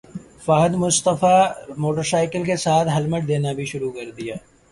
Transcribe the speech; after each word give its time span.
Fahad 0.45 0.75
Mustafa 0.75 1.35
motor 1.77 2.03
سائیکلوں 2.11 2.45
کے 2.45 2.55
ساتھ 2.65 2.87
ہیلمٹ 2.89 3.27
دینا 3.27 3.51
بھی 3.53 3.65
شروع 3.73 3.91
کردیں 3.91 4.31